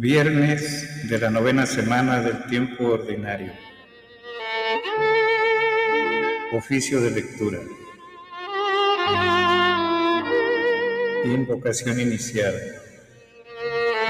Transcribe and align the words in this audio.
Viernes 0.00 1.10
de 1.10 1.18
la 1.18 1.28
novena 1.28 1.66
semana 1.66 2.22
del 2.22 2.46
tiempo 2.46 2.86
ordinario. 2.86 3.52
Oficio 6.54 7.02
de 7.02 7.10
lectura. 7.10 7.58
Invocación 11.26 12.00
inicial. 12.00 12.54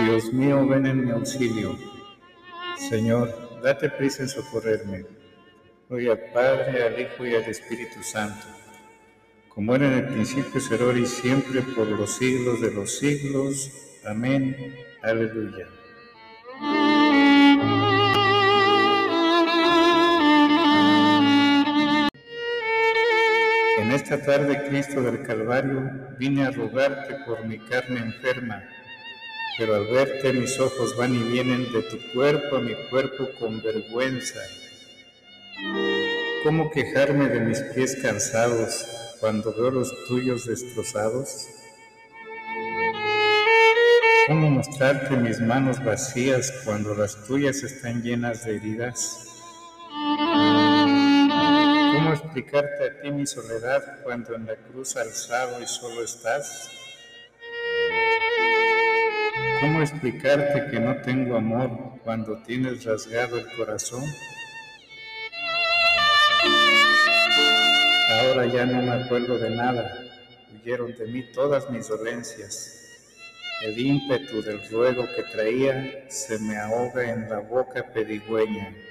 Dios 0.05 0.33
mío, 0.33 0.65
ven 0.69 0.87
en 0.87 1.07
mi 1.07 1.11
auxilio. 1.11 1.77
Señor, 2.89 3.61
date 3.61 3.91
prisa 3.91 4.23
en 4.23 4.29
socorrerme. 4.29 5.07
Gloria 5.89 6.13
al 6.13 6.21
Padre, 6.33 6.85
al 6.85 7.01
Hijo 7.01 7.27
y 7.27 7.35
al 7.35 7.51
Espíritu 7.51 8.01
Santo, 8.05 8.47
como 9.49 9.75
era 9.75 9.89
en 9.89 9.95
el 9.95 10.07
principio, 10.07 10.61
será 10.61 10.97
y 10.97 11.05
siempre, 11.05 11.63
por 11.63 11.89
los 11.89 12.13
siglos 12.13 12.61
de 12.61 12.71
los 12.71 12.97
siglos. 12.97 13.73
Amén. 14.05 14.77
Aleluya. 15.03 15.80
En 23.91 23.97
esta 23.97 24.23
tarde, 24.23 24.69
Cristo 24.69 25.03
del 25.03 25.25
Calvario, 25.25 25.91
vine 26.17 26.45
a 26.45 26.53
rogarte 26.53 27.17
por 27.27 27.45
mi 27.45 27.59
carne 27.59 27.99
enferma, 27.99 28.63
pero 29.59 29.75
al 29.75 29.87
verte 29.89 30.33
mis 30.33 30.61
ojos 30.61 30.97
van 30.97 31.13
y 31.13 31.19
vienen 31.25 31.73
de 31.73 31.83
tu 31.83 31.99
cuerpo 32.15 32.59
a 32.59 32.61
mi 32.61 32.73
cuerpo 32.89 33.27
con 33.41 33.61
vergüenza. 33.61 34.39
¿Cómo 36.45 36.71
quejarme 36.71 37.31
de 37.31 37.41
mis 37.41 37.59
pies 37.75 37.99
cansados 38.01 39.17
cuando 39.19 39.53
veo 39.53 39.73
los 39.73 39.93
tuyos 40.07 40.47
destrozados? 40.47 41.49
¿Cómo 44.29 44.51
mostrarte 44.51 45.17
mis 45.17 45.41
manos 45.41 45.85
vacías 45.85 46.53
cuando 46.65 46.95
las 46.95 47.17
tuyas 47.27 47.65
están 47.65 48.05
llenas 48.05 48.45
de 48.45 48.55
heridas? 48.55 49.30
¿Cómo 52.11 52.23
explicarte 52.23 52.85
a 52.85 53.01
ti 53.03 53.11
mi 53.13 53.25
soledad 53.25 54.03
cuando 54.03 54.35
en 54.35 54.45
la 54.45 54.57
cruz 54.57 54.97
alzado 54.97 55.63
y 55.63 55.67
solo 55.69 56.03
estás? 56.03 56.69
¿Cómo 59.61 59.81
explicarte 59.81 60.73
que 60.73 60.81
no 60.81 61.01
tengo 61.03 61.37
amor 61.37 61.71
cuando 62.03 62.43
tienes 62.43 62.83
rasgado 62.83 63.39
el 63.39 63.47
corazón? 63.57 64.03
Ahora 68.09 68.47
ya 68.47 68.67
no 68.67 68.83
me 68.83 69.05
acuerdo 69.05 69.39
de 69.39 69.51
nada, 69.51 69.97
huyeron 70.53 70.93
de 70.97 71.07
mí 71.07 71.31
todas 71.31 71.71
mis 71.71 71.87
dolencias. 71.87 72.89
El 73.63 73.79
ímpetu 73.79 74.43
del 74.43 74.69
ruego 74.69 75.05
que 75.15 75.23
traía 75.31 76.11
se 76.11 76.41
me 76.41 76.57
ahoga 76.57 77.09
en 77.09 77.31
la 77.31 77.39
boca 77.39 77.87
pedigüeña. 77.93 78.90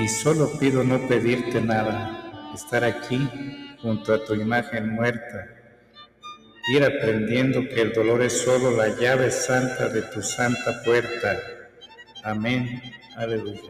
Y 0.00 0.08
solo 0.08 0.58
pido 0.58 0.84
no 0.84 1.06
pedirte 1.08 1.60
nada, 1.60 2.50
estar 2.54 2.84
aquí 2.84 3.76
junto 3.80 4.14
a 4.14 4.24
tu 4.24 4.34
imagen 4.34 4.90
muerta, 4.90 5.48
ir 6.68 6.84
aprendiendo 6.84 7.60
que 7.68 7.82
el 7.82 7.92
dolor 7.92 8.22
es 8.22 8.40
solo 8.40 8.70
la 8.70 8.88
llave 8.88 9.30
santa 9.30 9.88
de 9.88 10.02
tu 10.02 10.22
santa 10.22 10.82
puerta. 10.84 11.38
Amén. 12.22 12.82
Aleluya. 13.16 13.60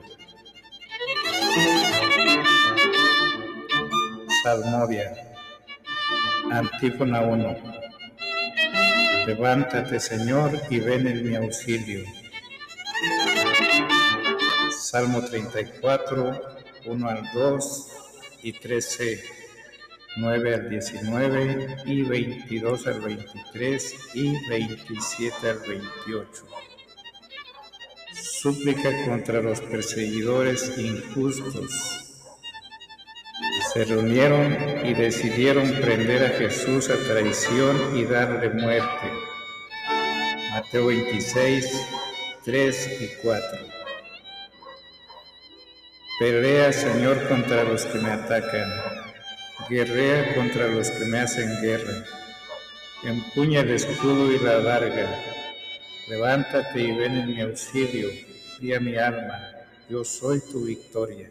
Salmodia. 4.42 5.12
Antífona 6.50 7.20
1. 7.22 7.56
Levántate, 9.26 9.98
Señor, 9.98 10.52
y 10.70 10.80
ven 10.80 11.06
en 11.06 11.28
mi 11.28 11.34
auxilio. 11.34 12.04
Salmo 14.94 15.24
34, 15.24 16.40
1 16.86 17.08
al 17.08 17.28
2 17.34 17.88
y 18.44 18.52
13, 18.52 19.24
9 20.18 20.54
al 20.54 20.70
19 20.70 21.76
y 21.84 22.02
22 22.02 22.86
al 22.86 23.00
23 23.00 23.94
y 24.14 24.48
27 24.48 25.50
al 25.50 25.58
28. 25.66 26.44
Súplica 28.14 29.04
contra 29.04 29.42
los 29.42 29.60
perseguidores 29.62 30.78
injustos 30.78 31.72
se 33.72 33.84
reunieron 33.86 34.86
y 34.86 34.94
decidieron 34.94 35.72
prender 35.80 36.22
a 36.22 36.38
Jesús 36.38 36.88
a 36.90 37.12
traición 37.12 37.96
y 37.96 38.04
darle 38.04 38.48
muerte. 38.50 39.10
Mateo 40.52 40.86
26, 40.86 41.82
3 42.44 43.00
y 43.00 43.08
4. 43.24 43.73
Pelea, 46.18 46.72
Señor, 46.72 47.28
contra 47.28 47.64
los 47.64 47.84
que 47.86 47.98
me 47.98 48.10
atacan. 48.10 48.70
Guerrea 49.68 50.34
contra 50.34 50.68
los 50.68 50.90
que 50.90 51.04
me 51.06 51.20
hacen 51.20 51.60
guerra. 51.62 52.04
Empuña 53.02 53.60
el 53.60 53.70
escudo 53.70 54.32
y 54.32 54.38
la 54.38 54.58
larga. 54.58 55.22
Levántate 56.08 56.80
y 56.80 56.92
ven 56.92 57.16
en 57.16 57.26
mi 57.28 57.40
auxilio. 57.40 58.08
Di 58.60 58.72
a 58.74 58.80
mi 58.80 58.96
alma, 58.96 59.38
yo 59.88 60.04
soy 60.04 60.40
tu 60.40 60.64
victoria 60.64 61.30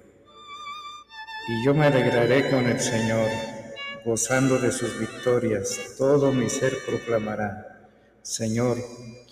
y 1.45 1.65
yo 1.65 1.73
me 1.73 1.87
alegraré 1.87 2.49
con 2.49 2.65
el 2.67 2.79
Señor, 2.79 3.29
gozando 4.05 4.59
de 4.59 4.71
sus 4.71 4.97
victorias. 4.97 5.95
Todo 5.97 6.31
mi 6.31 6.49
ser 6.49 6.73
proclamará. 6.85 7.89
Señor, 8.21 8.77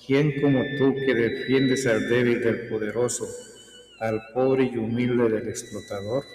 ¿quién 0.06 0.42
como 0.42 0.62
tú 0.78 0.94
que 0.94 1.16
defiendes 1.16 1.86
al 1.88 2.10
débil 2.10 2.42
del 2.42 2.68
poderoso, 2.68 3.28
al 4.02 4.20
pobre 4.34 4.64
y 4.64 4.78
humilde 4.78 5.30
del 5.30 5.48
explotador? 5.48 6.26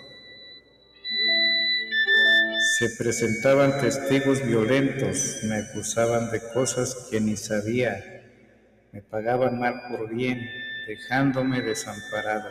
Se 2.79 2.91
presentaban 2.97 3.81
testigos 3.81 4.47
violentos, 4.47 5.41
me 5.45 5.57
acusaban 5.57 6.31
de 6.31 6.41
cosas 6.55 7.09
que 7.11 7.21
ni 7.21 7.37
sabía, 7.37 8.23
me 8.93 9.03
pagaban 9.03 9.59
mal 9.59 9.75
por 9.91 10.15
bien, 10.15 10.41
dejándome 10.87 11.61
desamparado. 11.61 12.51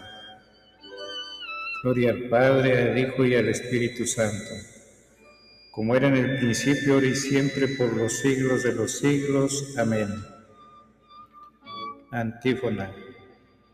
Gloria 1.81 2.11
al 2.11 2.29
Padre, 2.29 2.91
al 2.91 2.97
Hijo 2.97 3.25
y 3.25 3.35
al 3.35 3.47
Espíritu 3.47 4.05
Santo, 4.05 4.51
como 5.71 5.95
era 5.95 6.07
en 6.07 6.17
el 6.17 6.37
principio, 6.39 6.95
ahora 6.95 7.07
y 7.07 7.15
siempre, 7.15 7.67
por 7.69 7.95
los 7.95 8.19
siglos 8.19 8.63
de 8.63 8.73
los 8.73 8.99
siglos. 8.99 9.75
Amén. 9.77 10.09
Antífona. 12.11 13.04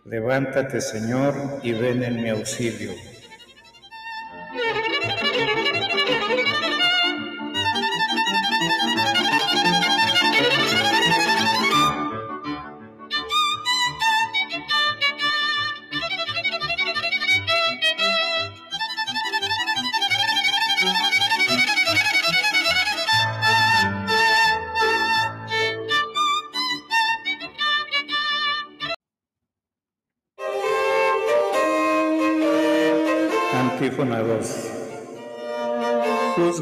Levántate, 0.05 0.81
Señor, 0.81 1.59
y 1.61 1.73
ven 1.73 2.03
en 2.03 2.23
mi 2.23 2.29
auxilio. 2.29 3.10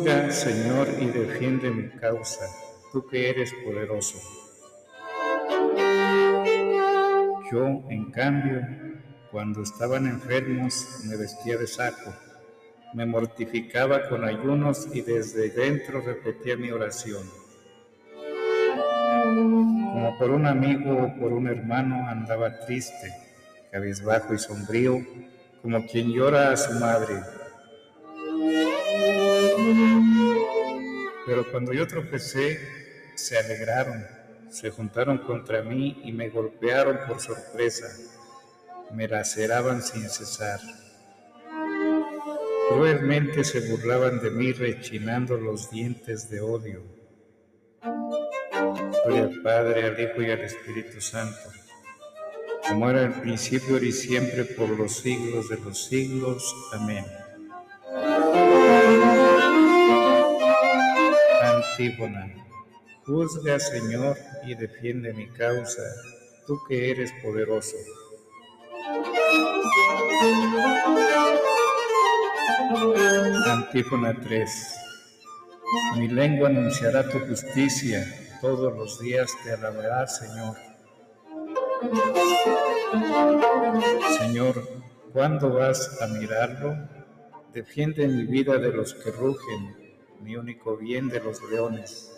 Señor, 0.10 0.88
y 1.00 1.06
defiende 1.06 1.70
mi 1.70 1.90
causa, 1.90 2.46
tú 2.92 3.06
que 3.08 3.30
eres 3.30 3.54
poderoso. 3.64 4.18
Yo, 7.52 7.84
en 7.90 8.10
cambio, 8.12 8.62
cuando 9.32 9.62
estaban 9.62 10.08
enfermos, 10.08 11.04
me 11.06 11.16
vestía 11.16 11.58
de 11.58 11.68
saco, 11.68 12.12
me 12.94 13.06
mortificaba 13.06 14.10
con 14.10 14.24
ayunos 14.24 14.88
y 14.92 15.02
desde 15.02 15.52
dentro 15.52 16.02
repetía 16.02 16.58
mi 16.58 16.72
oración. 16.72 17.24
Como 19.94 20.16
por 20.18 20.32
un 20.32 20.48
amigo 20.48 21.04
o 21.04 21.20
por 21.20 21.34
un 21.34 21.48
hermano 21.48 22.08
andaba 22.08 22.60
triste, 22.62 23.14
cabizbajo 23.72 24.34
y 24.34 24.40
sombrío, 24.40 25.06
como 25.62 25.86
quien 25.86 26.12
llora 26.12 26.52
a 26.52 26.58
su 26.58 26.74
madre. 26.80 27.39
Pero 31.30 31.46
cuando 31.52 31.74
yo 31.74 31.86
tropecé, 31.86 32.60
se 33.14 33.38
alegraron, 33.38 34.04
se 34.50 34.72
juntaron 34.72 35.20
contra 35.20 35.62
mí 35.62 36.02
y 36.04 36.12
me 36.12 36.30
golpearon 36.30 37.02
por 37.08 37.20
sorpresa, 37.22 37.86
me 38.96 39.08
laceraban 39.08 39.84
sin 39.84 40.10
cesar. 40.10 40.60
Cruelmente 42.70 43.44
se 43.44 43.60
burlaban 43.70 44.20
de 44.20 44.32
mí 44.32 44.54
rechinando 44.54 45.38
los 45.38 45.70
dientes 45.70 46.32
de 46.32 46.42
odio. 46.42 46.82
Gloria 49.06 49.26
al 49.26 49.42
Padre, 49.44 49.84
al 49.86 50.00
Hijo 50.00 50.24
y 50.24 50.32
al 50.32 50.42
Espíritu 50.42 51.00
Santo, 51.00 51.38
como 52.68 52.90
era 52.90 53.04
el 53.04 53.14
principio, 53.14 53.78
y 53.78 53.92
siempre, 53.92 54.46
por 54.46 54.70
los 54.70 54.98
siglos 54.98 55.48
de 55.48 55.58
los 55.60 55.86
siglos. 55.86 56.56
Amén. 56.74 57.06
Antífona. 61.80 62.28
Juzga, 63.06 63.58
Señor, 63.58 64.18
y 64.46 64.54
defiende 64.54 65.14
mi 65.14 65.30
causa, 65.30 65.82
tú 66.46 66.60
que 66.68 66.92
eres 66.92 67.10
poderoso. 67.24 67.78
Antífona 73.48 74.14
3. 74.20 74.52
Mi 75.96 76.10
lengua 76.10 76.50
anunciará 76.50 77.08
tu 77.08 77.18
justicia, 77.20 78.06
todos 78.42 78.76
los 78.76 79.00
días 79.00 79.32
te 79.46 79.54
alabará, 79.54 80.06
Señor. 80.06 80.58
Señor, 84.18 84.68
¿cuándo 85.14 85.54
vas 85.54 86.02
a 86.02 86.08
mirarlo? 86.08 86.76
Defiende 87.54 88.06
mi 88.06 88.26
vida 88.26 88.58
de 88.58 88.74
los 88.74 88.94
que 88.96 89.12
rugen, 89.12 89.79
mi 90.22 90.36
único 90.36 90.78
bien 90.78 91.10
de 91.10 91.20
los 91.20 91.42
leones. 91.50 92.12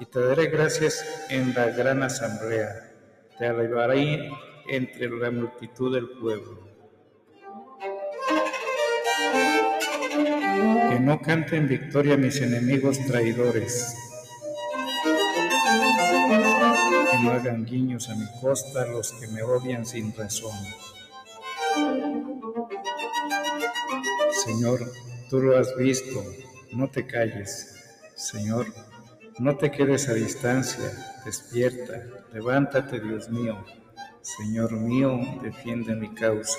Y 0.00 0.06
te 0.06 0.20
daré 0.20 0.46
gracias 0.46 1.04
en 1.28 1.54
la 1.54 1.66
gran 1.70 2.02
asamblea. 2.02 2.92
Te 3.38 3.46
alabaré 3.46 4.30
entre 4.68 5.08
la 5.10 5.30
multitud 5.30 5.94
del 5.94 6.08
pueblo. 6.10 6.68
Que 10.90 11.00
no 11.00 11.20
canten 11.20 11.68
victoria 11.68 12.16
mis 12.16 12.40
enemigos 12.40 12.98
traidores. 13.06 13.94
Que 17.10 17.18
no 17.22 17.30
hagan 17.32 17.64
guiños 17.64 18.08
a 18.08 18.14
mi 18.14 18.26
costa 18.40 18.86
los 18.86 19.12
que 19.12 19.28
me 19.28 19.42
odian 19.42 19.84
sin 19.86 20.14
razón. 20.16 20.56
Señor, 24.44 24.80
tú 25.28 25.40
lo 25.40 25.58
has 25.58 25.76
visto, 25.76 26.22
no 26.72 26.88
te 26.88 27.06
calles. 27.06 27.76
Señor, 28.14 28.66
no 29.38 29.56
te 29.56 29.70
quedes 29.70 30.08
a 30.08 30.14
distancia, 30.14 30.84
despierta, 31.24 32.02
levántate, 32.32 33.00
Dios 33.00 33.30
mío. 33.30 33.64
Señor 34.20 34.72
mío, 34.72 35.18
defiende 35.42 35.94
mi 35.96 36.12
causa. 36.14 36.58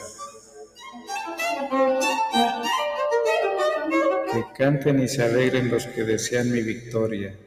Que 4.34 4.46
canten 4.58 5.00
y 5.00 5.08
se 5.08 5.24
alegren 5.24 5.70
los 5.70 5.86
que 5.86 6.04
desean 6.04 6.52
mi 6.52 6.62
victoria, 6.62 7.38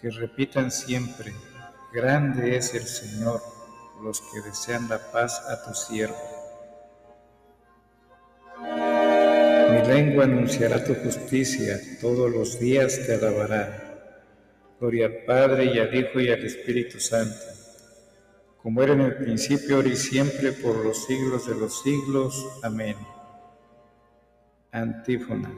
que 0.00 0.10
repitan 0.10 0.70
siempre, 0.70 1.32
grande 1.92 2.56
es 2.56 2.74
el 2.74 2.84
Señor, 2.84 3.40
los 4.02 4.20
que 4.20 4.40
desean 4.42 4.88
la 4.88 4.98
paz 5.12 5.40
a 5.48 5.64
tu 5.64 5.74
siervo. 5.74 6.31
Mi 9.72 9.82
lengua 9.88 10.24
anunciará 10.24 10.84
tu 10.84 10.94
justicia, 10.94 11.80
todos 12.00 12.30
los 12.30 12.60
días 12.60 13.00
te 13.06 13.14
alabará. 13.14 13.66
Gloria 14.78 15.06
al 15.06 15.24
Padre 15.26 15.64
y 15.64 15.78
al 15.78 15.94
Hijo 15.94 16.20
y 16.20 16.30
al 16.30 16.44
Espíritu 16.44 17.00
Santo 17.00 17.52
como 18.62 18.80
era 18.80 18.92
en 18.92 19.00
el 19.00 19.16
principio, 19.16 19.76
ahora 19.76 19.88
y 19.88 19.96
siempre, 19.96 20.52
por 20.52 20.76
los 20.76 21.04
siglos 21.06 21.48
de 21.48 21.56
los 21.56 21.82
siglos. 21.82 22.60
Amén. 22.62 22.94
Antífona. 24.70 25.50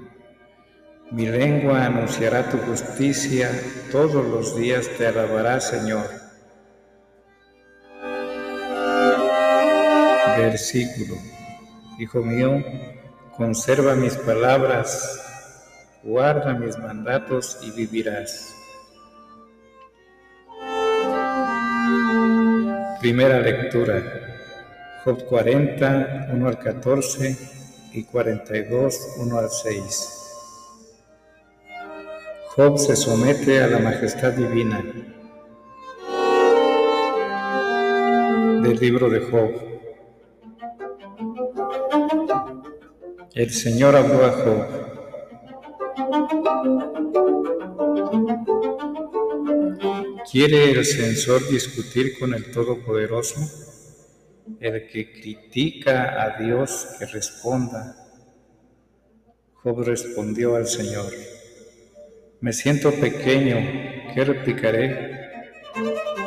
Mi 1.10 1.26
lengua 1.26 1.84
anunciará 1.84 2.48
tu 2.48 2.56
justicia, 2.56 3.50
todos 3.92 4.24
los 4.24 4.56
días 4.56 4.88
te 4.96 5.06
alabará, 5.06 5.60
Señor. 5.60 6.08
Versículo. 10.38 11.16
Hijo 11.98 12.22
mío, 12.22 12.64
conserva 13.36 13.94
mis 13.94 14.14
palabras, 14.14 15.20
guarda 16.02 16.54
mis 16.54 16.78
mandatos 16.78 17.58
y 17.62 17.70
vivirás. 17.72 18.54
Primera 23.00 23.40
lectura. 23.40 24.02
Job 25.04 25.26
40, 25.26 26.28
1 26.32 26.48
al 26.48 26.58
14 26.58 27.36
y 27.92 28.04
42, 28.04 28.98
1 29.18 29.38
al 29.38 29.50
6. 29.50 30.08
Job 32.56 32.78
se 32.78 32.96
somete 32.96 33.62
a 33.62 33.66
la 33.66 33.80
majestad 33.80 34.32
divina. 34.32 34.82
Del 38.62 38.78
libro 38.78 39.10
de 39.10 39.20
Job. 39.20 39.73
El 43.34 43.50
Señor 43.50 43.96
habló 43.96 44.24
a 44.24 44.30
Job. 44.30 44.64
¿Quiere 50.30 50.70
el 50.70 50.84
censor 50.86 51.48
discutir 51.48 52.16
con 52.16 52.32
el 52.32 52.52
Todopoderoso? 52.52 53.40
El 54.60 54.86
que 54.86 55.10
critica 55.10 56.22
a 56.22 56.40
Dios 56.40 56.86
que 56.96 57.06
responda. 57.06 57.96
Job 59.54 59.82
respondió 59.82 60.54
al 60.54 60.68
Señor, 60.68 61.12
me 62.40 62.52
siento 62.52 62.92
pequeño, 62.92 63.56
¿qué 64.14 64.24
replicaré? 64.24 65.14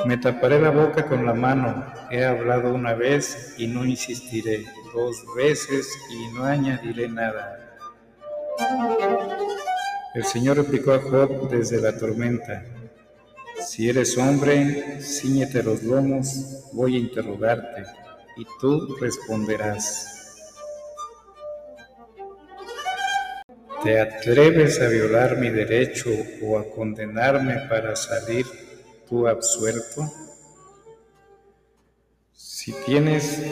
Me 0.06 0.18
taparé 0.18 0.60
la 0.60 0.72
boca 0.72 1.06
con 1.08 1.26
la 1.26 1.34
mano, 1.34 1.86
he 2.12 2.26
hablado 2.26 2.74
una 2.74 2.96
vez 2.96 3.56
y 3.58 3.68
no 3.68 3.86
insistiré, 3.86 4.66
dos 4.98 5.24
veces 5.36 5.96
y 6.10 6.28
no 6.34 6.44
añadiré 6.44 7.08
nada. 7.08 7.78
El 10.16 10.26
Señor 10.26 10.58
replicó 10.58 10.94
a 10.94 11.00
Job 11.00 11.50
desde 11.50 11.80
la 11.80 11.96
tormenta, 11.96 12.66
si 13.64 13.90
eres 13.90 14.18
hombre, 14.18 15.00
ciñete 15.02 15.62
los 15.62 15.84
lomos, 15.84 16.28
voy 16.74 16.96
a 16.96 17.00
interrogarte, 17.00 17.84
y 18.38 18.46
tú 18.60 18.96
responderás. 19.00 20.14
¿Te 23.84 24.02
atreves 24.02 24.82
a 24.82 24.88
violar 24.88 25.38
mi 25.38 25.50
derecho 25.50 26.10
o 26.44 26.58
a 26.58 26.68
condenarme 26.72 27.68
para 27.70 27.96
salir 27.96 28.46
tú 29.08 29.28
absuelto? 29.28 30.12
Si 32.34 32.74
tienes 32.86 33.44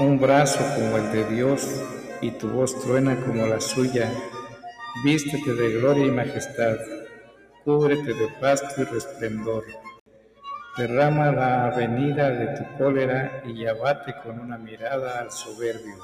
un 0.00 0.18
brazo 0.18 0.58
como 0.74 0.96
el 0.98 1.12
de 1.12 1.24
Dios 1.34 1.82
y 2.20 2.30
tu 2.32 2.48
voz 2.48 2.78
truena 2.82 3.16
como 3.16 3.46
la 3.46 3.60
suya, 3.60 4.10
vístete 5.04 5.54
de 5.54 5.78
gloria 5.78 6.06
y 6.06 6.10
majestad 6.10 6.76
cúbrete 7.66 8.14
de 8.14 8.28
pasto 8.40 8.80
y 8.80 8.84
resplendor. 8.84 9.64
Derrama 10.78 11.32
la 11.32 11.66
avenida 11.66 12.30
de 12.30 12.46
tu 12.56 12.78
cólera 12.78 13.42
y 13.44 13.66
abate 13.66 14.14
con 14.22 14.38
una 14.38 14.56
mirada 14.56 15.18
al 15.18 15.32
soberbio. 15.32 15.96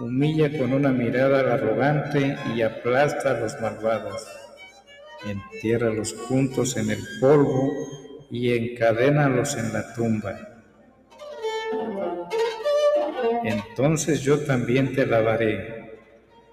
Humilla 0.00 0.50
con 0.58 0.72
una 0.72 0.90
mirada 0.90 1.38
al 1.38 1.52
arrogante 1.52 2.36
y 2.52 2.62
aplasta 2.62 3.30
a 3.30 3.40
los 3.40 3.60
malvados. 3.60 4.26
Entierra 5.24 5.90
los 5.90 6.12
juntos 6.12 6.76
en 6.76 6.90
el 6.90 7.02
polvo 7.20 7.70
y 8.28 8.52
encadénalos 8.52 9.54
en 9.56 9.72
la 9.72 9.94
tumba. 9.94 10.36
Entonces 13.44 14.20
yo 14.22 14.40
también 14.40 14.92
te 14.94 15.06
lavaré. 15.06 16.00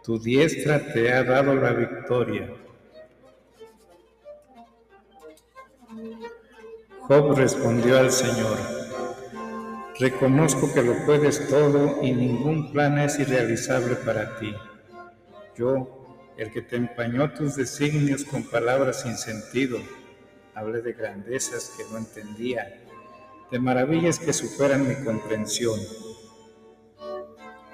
Tu 0.03 0.19
diestra 0.19 0.93
te 0.93 1.11
ha 1.11 1.23
dado 1.23 1.55
la 1.55 1.71
victoria 1.73 2.47
Job 7.11 7.35
respondió 7.35 7.99
al 7.99 8.09
Señor, 8.09 8.57
reconozco 9.99 10.73
que 10.73 10.81
lo 10.81 11.05
puedes 11.05 11.45
todo 11.49 12.01
y 12.01 12.13
ningún 12.13 12.71
plan 12.71 12.97
es 12.99 13.19
irrealizable 13.19 13.95
para 13.95 14.39
ti. 14.39 14.55
Yo, 15.57 16.17
el 16.37 16.53
que 16.53 16.61
te 16.61 16.77
empañó 16.77 17.33
tus 17.33 17.57
designios 17.57 18.23
con 18.23 18.43
palabras 18.43 19.01
sin 19.01 19.17
sentido, 19.17 19.79
hablé 20.55 20.81
de 20.81 20.93
grandezas 20.93 21.73
que 21.75 21.83
no 21.91 21.97
entendía, 21.97 22.81
de 23.51 23.59
maravillas 23.59 24.17
que 24.17 24.31
superan 24.31 24.87
mi 24.87 24.95
comprensión. 25.03 25.79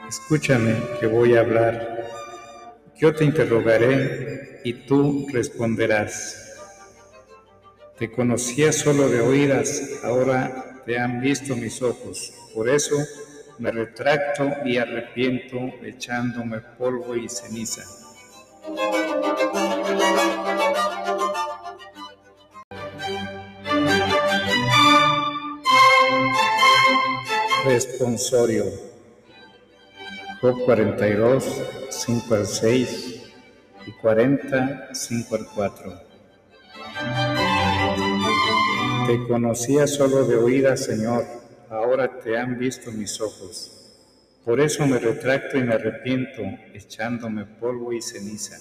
Escúchame 0.08 0.74
que 1.02 1.08
voy 1.08 1.36
a 1.36 1.42
hablar. 1.42 2.08
Yo 2.96 3.14
te 3.14 3.26
interrogaré 3.26 4.62
y 4.64 4.72
tú 4.86 5.28
responderás. 5.34 6.56
Te 7.98 8.10
conocía 8.10 8.72
solo 8.72 9.10
de 9.10 9.20
oídas, 9.20 10.00
ahora 10.04 10.82
te 10.86 10.98
han 10.98 11.20
visto 11.20 11.58
mis 11.58 11.82
ojos. 11.82 12.32
Por 12.54 12.70
eso 12.70 12.96
me 13.60 13.70
retracto 13.70 14.50
y 14.64 14.78
arrepiento 14.78 15.58
echándome 15.84 16.62
polvo 16.78 17.14
y 17.14 17.28
ceniza. 17.28 17.84
Responsorio 27.66 28.97
Job 30.39 30.65
42, 30.65 31.63
5 31.89 32.36
al 32.36 32.46
6 32.46 33.22
y 33.88 33.91
40, 33.94 34.89
5 34.94 35.36
al 35.36 35.48
4. 35.48 36.01
Te 39.08 39.27
conocía 39.27 39.88
solo 39.88 40.25
de 40.25 40.36
oídas, 40.36 40.86
Señor, 40.86 41.25
ahora 41.72 42.20
te 42.20 42.38
han 42.38 42.60
visto 42.60 42.91
mis 42.91 43.20
ojos. 43.20 43.96
Por 44.46 44.62
eso 44.62 44.86
me 44.86 45.00
retracto 45.00 45.58
y 45.58 45.63
me 45.63 45.74
arrepiento, 45.74 46.44
echándome 46.72 47.46
polvo 47.46 47.91
y 47.91 48.01
ceniza. 48.03 48.58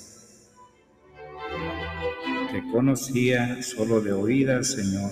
Te 2.52 2.62
conocía 2.72 3.62
solo 3.62 4.00
de 4.00 4.14
oídas, 4.14 4.68
Señor. 4.68 5.10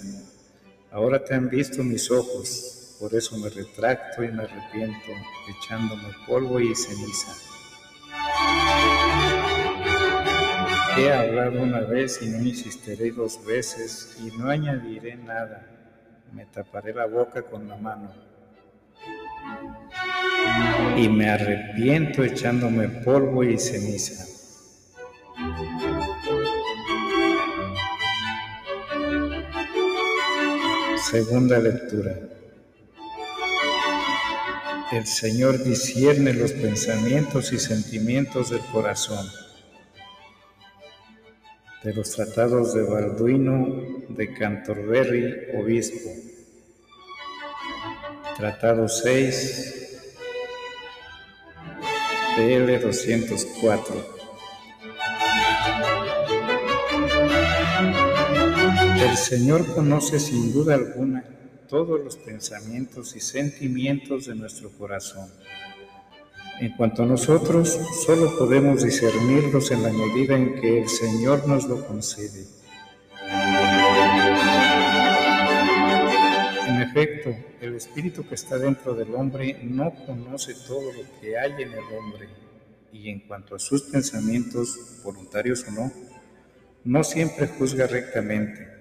Ahora 0.90 1.23
te 1.23 1.35
han 1.35 1.50
visto 1.50 1.85
mis 1.85 2.11
ojos, 2.11 2.74
por 2.99 3.15
eso 3.15 3.37
me 3.39 3.49
retracto 3.51 4.23
y 4.23 4.29
me 4.29 4.45
arrepiento, 4.45 5.11
echándome 5.49 6.09
polvo 6.27 6.61
y 6.61 6.75
ceniza. 6.75 7.33
He 10.97 11.13
hablado 11.13 11.61
una 11.61 11.81
vez 11.81 12.23
y 12.23 12.29
no 12.29 12.39
insistiré 12.43 13.11
dos 13.11 13.45
veces 13.45 14.17
y 14.21 14.37
no 14.39 14.49
añadiré 14.49 15.17
nada. 15.17 15.67
Me 16.33 16.47
taparé 16.47 16.95
la 16.95 17.07
boca 17.07 17.43
con 17.43 17.69
la 17.69 17.77
mano. 17.77 18.13
Y 20.97 21.09
me 21.09 21.31
arrepiento 21.31 22.23
echándome 22.23 22.89
polvo 22.89 23.43
y 23.43 23.59
ceniza. 23.59 24.25
Segunda 31.11 31.59
lectura. 31.59 32.34
El 34.93 35.07
Señor 35.07 35.64
discierne 35.64 36.35
los 36.35 36.53
pensamientos 36.53 37.53
y 37.53 37.59
sentimientos 37.59 38.50
del 38.50 38.61
corazón. 38.61 39.26
De 41.83 41.95
los 41.95 42.11
tratados 42.11 42.75
de 42.75 42.83
Balduino 42.83 43.67
de 44.11 44.35
Cantorberry, 44.35 45.57
obispo. 45.59 46.11
Tratado 48.37 48.87
6, 48.87 50.00
PL 52.37 52.79
204. 52.79 54.14
El 59.00 59.17
Señor 59.17 59.75
conoce 59.75 60.21
sin 60.21 60.53
duda 60.53 60.75
alguna 60.75 61.25
todos 61.75 62.04
los 62.04 62.16
pensamientos 62.16 63.16
y 63.16 63.21
sentimientos 63.21 64.26
de 64.26 64.37
nuestro 64.37 64.71
corazón. 64.78 65.28
En 66.61 66.71
cuanto 66.76 67.02
a 67.02 67.07
nosotros, 67.07 67.76
solo 68.07 68.38
podemos 68.38 68.85
discernirlos 68.85 69.73
en 69.73 69.83
la 69.83 69.93
medida 69.93 70.37
en 70.37 70.54
que 70.61 70.83
el 70.83 70.88
Señor 70.88 71.49
nos 71.49 71.64
lo 71.64 71.85
concede. 71.85 72.47
En 76.69 76.81
efecto, 76.81 77.35
el 77.61 77.75
espíritu 77.75 78.25
que 78.25 78.37
está 78.37 78.57
dentro 78.57 78.95
del 78.95 79.12
hombre 79.12 79.59
no 79.64 79.93
conoce 80.07 80.54
todo 80.69 80.93
lo 80.93 81.02
que 81.21 81.37
hay 81.37 81.54
en 81.61 81.73
el 81.73 81.99
hombre, 81.99 82.28
y 82.93 83.11
en 83.11 83.19
cuanto 83.26 83.57
a 83.57 83.59
sus 83.59 83.83
pensamientos, 83.83 85.00
voluntarios 85.02 85.66
o 85.66 85.73
no, 85.73 85.93
no 86.85 87.02
siempre 87.02 87.49
juzga 87.49 87.88
rectamente 87.88 88.74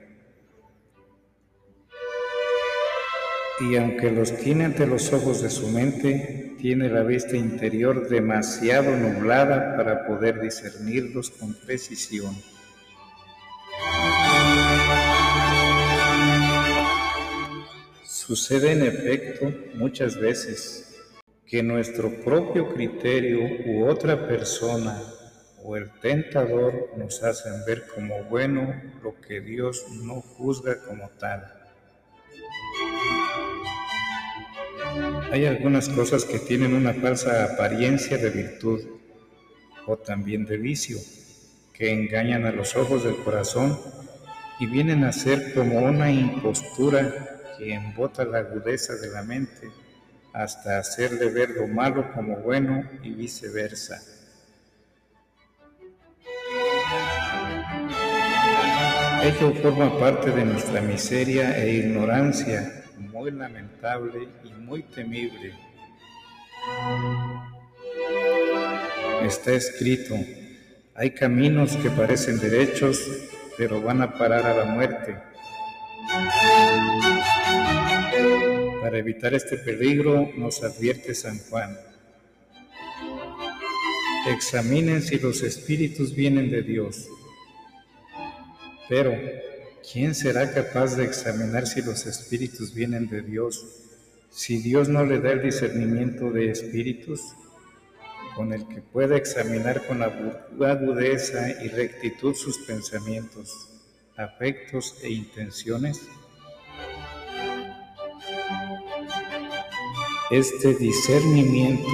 y 3.60 3.76
aunque 3.76 4.12
los 4.12 4.36
tiene 4.38 4.66
ante 4.66 4.88
los 4.88 5.14
ojos 5.14 5.42
de 5.42 5.50
su 5.50 5.68
mente, 5.68 6.56
tiene 6.60 6.90
la 6.90 7.04
vista 7.04 7.36
interior 7.36 8.08
demasiado 8.10 8.96
nublada 8.96 9.76
para 9.78 10.08
poder 10.08 10.42
discernirlos 10.42 11.30
con 11.30 11.54
precisión. 11.54 12.36
Sucede 18.06 18.72
en 18.72 18.84
efecto 18.84 19.54
muchas 19.76 20.16
veces 20.16 21.02
que 21.46 21.62
nuestro 21.62 22.10
propio 22.24 22.74
criterio 22.74 23.40
u 23.68 23.86
otra 23.86 24.28
persona 24.28 25.00
o 25.64 25.78
el 25.78 25.92
tentador 26.00 26.90
nos 26.98 27.22
hacen 27.22 27.66
ver 27.66 27.86
como 27.94 28.24
bueno 28.24 28.74
lo 29.04 29.20
que 29.22 29.40
Dios 29.42 29.86
no 30.04 30.22
juzga 30.22 30.80
como 30.84 31.10
tal. 31.20 31.63
Hay 35.34 35.48
algunas 35.48 35.90
cosas 35.90 36.26
que 36.26 36.38
tienen 36.38 36.76
una 36.76 36.94
falsa 36.94 37.46
apariencia 37.46 38.20
de 38.20 38.30
virtud 38.30 38.82
o 39.88 39.98
también 39.98 40.46
de 40.46 40.58
vicio, 40.58 41.00
que 41.74 41.92
engañan 41.92 42.46
a 42.46 42.52
los 42.52 42.76
ojos 42.76 43.04
del 43.04 43.16
corazón 43.16 43.80
y 44.60 44.68
vienen 44.68 45.04
a 45.04 45.12
ser 45.12 45.56
como 45.56 45.80
una 45.80 46.12
impostura 46.12 47.56
que 47.58 47.74
embota 47.74 48.26
la 48.26 48.38
agudeza 48.38 48.94
de 48.94 49.10
la 49.10 49.24
mente 49.24 49.72
hasta 50.34 50.78
hacerle 50.78 51.32
ver 51.32 51.50
lo 51.50 51.68
malo 51.68 52.14
como 52.14 52.36
bueno 52.36 52.88
y 53.02 53.10
viceversa. 53.10 54.04
Ello 59.24 59.52
forma 59.64 59.98
parte 59.98 60.30
de 60.30 60.46
nuestra 60.46 60.80
miseria 60.82 61.58
e 61.58 61.74
ignorancia 61.78 62.83
muy 63.24 63.32
lamentable 63.32 64.28
y 64.44 64.52
muy 64.52 64.84
temible. 64.84 65.54
Está 69.22 69.54
escrito, 69.54 70.14
hay 70.94 71.12
caminos 71.12 71.78
que 71.78 71.90
parecen 71.90 72.38
derechos, 72.38 73.02
pero 73.58 73.82
van 73.82 74.02
a 74.02 74.18
parar 74.18 74.46
a 74.46 74.54
la 74.54 74.66
muerte. 74.66 75.16
Para 78.82 78.98
evitar 78.98 79.34
este 79.34 79.56
peligro 79.56 80.30
nos 80.36 80.62
advierte 80.62 81.16
San 81.16 81.40
Juan. 81.50 81.78
Examinen 84.28 85.02
si 85.02 85.18
los 85.18 85.44
espíritus 85.44 86.14
vienen 86.14 86.52
de 86.52 86.62
Dios. 86.62 87.08
Pero 88.90 89.16
¿quién 89.92 90.16
será 90.16 90.52
capaz 90.52 90.96
de 90.96 91.04
examinar 91.04 91.68
si 91.68 91.82
los 91.82 92.06
espíritus 92.06 92.74
vienen 92.74 93.08
de 93.10 93.22
Dios 93.22 93.66
si 94.30 94.58
Dios 94.58 94.90
no 94.90 95.06
le 95.06 95.20
da 95.20 95.32
el 95.32 95.44
discernimiento 95.44 96.32
de 96.32 96.50
espíritus 96.50 97.22
con 98.36 98.52
el 98.52 98.68
que 98.68 98.82
pueda 98.82 99.16
examinar 99.16 99.86
con 99.86 100.02
agudeza 100.02 101.52
y 101.64 101.68
rectitud 101.68 102.34
sus 102.34 102.58
pensamientos, 102.66 103.70
afectos 104.18 104.96
e 105.04 105.12
intenciones? 105.12 106.02
Este 110.32 110.74
discernimiento 110.74 111.86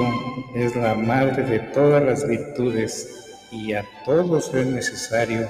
es 0.56 0.74
la 0.78 0.96
madre 0.96 1.44
de 1.44 1.60
todas 1.60 2.02
las 2.02 2.26
virtudes 2.26 3.38
y 3.52 3.74
a 3.74 3.84
todos 4.06 4.54
es 4.54 4.66
necesario 4.66 5.50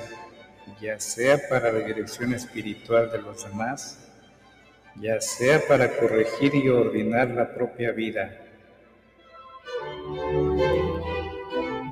ya 0.82 1.00
sea 1.00 1.50
para 1.50 1.72
la 1.72 1.80
dirección 1.80 2.34
espiritual 2.34 3.12
de 3.12 3.22
los 3.22 3.44
demás, 3.44 4.00
ya 4.96 5.20
sea 5.22 5.62
para 5.68 5.98
corregir 5.98 6.56
y 6.56 6.70
ordenar 6.70 7.30
la 7.30 7.54
propia 7.54 7.92
vida. 7.92 8.46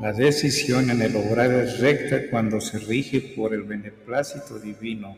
La 0.01 0.13
decisión 0.13 0.89
en 0.89 1.01
el 1.01 1.15
obrar 1.15 1.51
es 1.51 1.79
recta 1.79 2.29
cuando 2.29 2.61
se 2.61 2.79
rige 2.79 3.19
por 3.35 3.53
el 3.53 3.63
beneplácito 3.63 4.59
divino. 4.59 5.17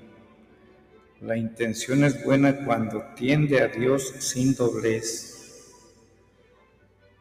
La 1.22 1.36
intención 1.36 2.04
es 2.06 2.24
buena 2.24 2.66
cuando 2.66 3.04
tiende 3.16 3.62
a 3.62 3.68
Dios 3.68 4.16
sin 4.20 4.56
doblez. 4.56 5.36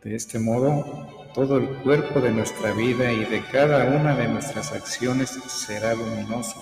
De 0.05 0.15
este 0.15 0.39
modo, 0.39 1.18
todo 1.35 1.59
el 1.59 1.69
cuerpo 1.83 2.21
de 2.21 2.31
nuestra 2.31 2.73
vida 2.73 3.13
y 3.13 3.25
de 3.25 3.43
cada 3.53 3.85
una 3.87 4.17
de 4.17 4.29
nuestras 4.29 4.73
acciones 4.73 5.31
será 5.47 5.95
luminoso. 5.95 6.61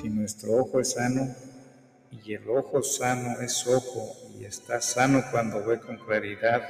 Si 0.00 0.08
nuestro 0.08 0.52
ojo 0.58 0.80
es 0.80 0.92
sano, 0.92 1.34
y 2.24 2.34
el 2.34 2.48
ojo 2.48 2.82
sano 2.82 3.40
es 3.40 3.66
ojo 3.66 4.16
y 4.38 4.44
está 4.44 4.80
sano 4.80 5.22
cuando 5.30 5.64
ve 5.64 5.80
con 5.80 5.96
claridad 5.98 6.62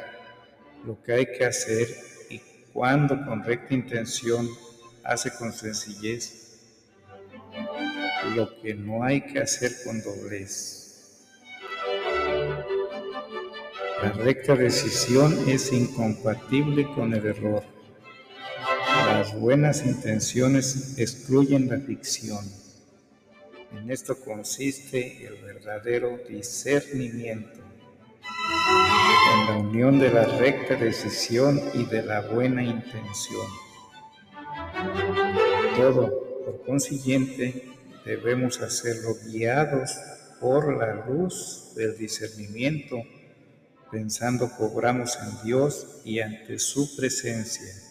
lo 0.84 1.02
que 1.02 1.12
hay 1.12 1.26
que 1.26 1.44
hacer 1.44 1.88
y 2.30 2.40
cuando 2.72 3.24
con 3.24 3.42
recta 3.42 3.74
intención 3.74 4.48
hace 5.02 5.30
con 5.32 5.52
sencillez 5.52 6.58
lo 8.34 8.60
que 8.60 8.74
no 8.74 9.02
hay 9.04 9.20
que 9.22 9.40
hacer 9.40 9.72
con 9.84 10.02
doblez. 10.02 10.85
La 14.02 14.12
recta 14.12 14.54
decisión 14.54 15.48
es 15.48 15.72
incompatible 15.72 16.86
con 16.94 17.14
el 17.14 17.24
error. 17.24 17.62
Las 19.06 19.38
buenas 19.38 19.86
intenciones 19.86 20.98
excluyen 20.98 21.68
la 21.68 21.78
ficción. 21.78 22.44
En 23.72 23.90
esto 23.90 24.18
consiste 24.20 25.26
el 25.26 25.36
verdadero 25.42 26.18
discernimiento, 26.28 27.58
en 29.34 29.46
la 29.46 29.56
unión 29.56 29.98
de 29.98 30.10
la 30.10 30.24
recta 30.24 30.76
decisión 30.76 31.60
y 31.72 31.86
de 31.86 32.02
la 32.02 32.20
buena 32.20 32.62
intención. 32.62 33.46
Todo, 35.74 36.42
por 36.44 36.62
consiguiente, 36.66 37.64
debemos 38.04 38.60
hacerlo 38.60 39.16
guiados 39.26 39.96
por 40.40 40.76
la 40.76 41.06
luz 41.06 41.72
del 41.74 41.96
discernimiento, 41.96 43.02
pensando 43.90 44.50
que 44.56 44.64
obramos 44.64 45.16
en 45.16 45.44
Dios 45.44 46.00
y 46.04 46.20
ante 46.20 46.58
su 46.58 46.96
presencia. 46.96 47.85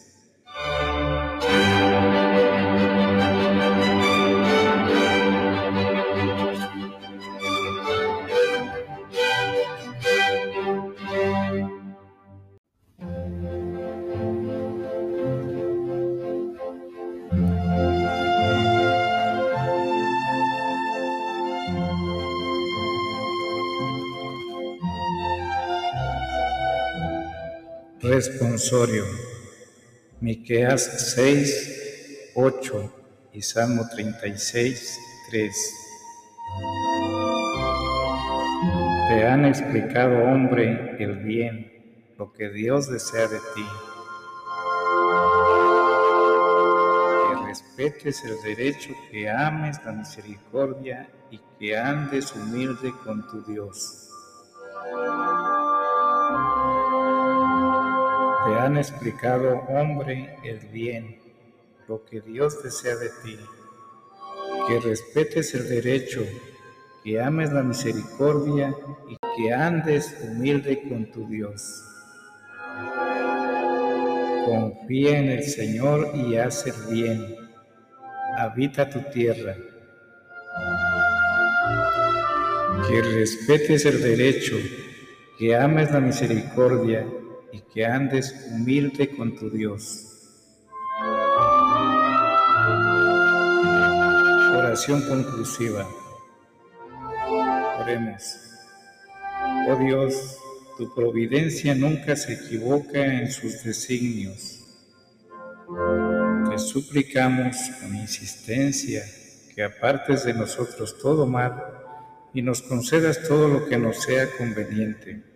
Responsorio. 28.02 29.04
Miqueas 30.20 31.14
6, 31.14 32.32
8 32.34 32.92
y 33.32 33.40
Salmo 33.40 33.88
36, 33.88 34.98
3. 35.30 35.74
Te 39.08 39.26
han 39.26 39.46
explicado, 39.46 40.24
hombre, 40.24 40.96
el 41.02 41.16
bien, 41.24 42.12
lo 42.18 42.32
que 42.34 42.50
Dios 42.50 42.90
desea 42.90 43.28
de 43.28 43.38
ti. 43.54 43.66
Que 47.30 47.46
respetes 47.46 48.22
el 48.24 48.36
derecho, 48.42 48.90
que 49.10 49.30
ames 49.30 49.82
la 49.86 49.92
misericordia 49.92 51.08
y 51.30 51.40
que 51.58 51.78
andes 51.78 52.34
humilde 52.34 52.92
con 53.02 53.26
tu 53.26 53.42
Dios. 53.50 54.10
Te 58.46 58.54
han 58.54 58.76
explicado, 58.76 59.64
hombre, 59.68 60.36
el 60.44 60.60
bien, 60.68 61.18
lo 61.88 62.04
que 62.04 62.20
Dios 62.20 62.62
desea 62.62 62.94
de 62.94 63.08
ti, 63.24 63.36
que 64.68 64.78
respetes 64.78 65.52
el 65.56 65.68
derecho, 65.68 66.24
que 67.02 67.20
ames 67.20 67.52
la 67.52 67.64
misericordia 67.64 68.72
y 69.08 69.16
que 69.36 69.52
andes 69.52 70.16
humilde 70.22 70.80
con 70.88 71.10
tu 71.10 71.26
Dios. 71.26 71.60
Confía 74.44 75.18
en 75.18 75.28
el 75.28 75.42
Señor 75.42 76.12
y 76.14 76.36
haz 76.36 76.68
el 76.68 76.94
bien. 76.94 77.34
Habita 78.38 78.88
tu 78.88 79.00
tierra. 79.10 79.56
Que 82.88 83.02
respetes 83.02 83.84
el 83.86 84.00
derecho, 84.00 84.54
que 85.36 85.56
ames 85.56 85.90
la 85.90 85.98
misericordia 85.98 87.04
y 87.56 87.60
que 87.72 87.86
andes 87.86 88.34
humilde 88.50 89.08
con 89.16 89.34
tu 89.34 89.48
Dios. 89.48 90.04
Oración 94.54 95.00
conclusiva. 95.08 95.88
Oremos. 97.80 98.22
Oh 99.68 99.76
Dios, 99.76 100.36
tu 100.76 100.94
providencia 100.94 101.74
nunca 101.74 102.14
se 102.14 102.34
equivoca 102.34 103.02
en 103.02 103.32
sus 103.32 103.64
designios. 103.64 104.62
Te 106.50 106.58
suplicamos 106.58 107.56
con 107.80 107.96
insistencia 107.96 109.02
que 109.54 109.62
apartes 109.62 110.24
de 110.24 110.34
nosotros 110.34 110.98
todo 110.98 111.26
mal 111.26 111.54
y 112.34 112.42
nos 112.42 112.60
concedas 112.60 113.22
todo 113.26 113.48
lo 113.48 113.66
que 113.66 113.78
nos 113.78 114.02
sea 114.02 114.28
conveniente 114.36 115.35